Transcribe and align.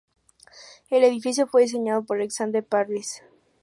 El 0.89 1.03
edificio 1.03 1.45
fue 1.45 1.61
diseñado 1.61 2.03
por 2.03 2.17
Alexander 2.17 2.65
Parris. 2.65 3.21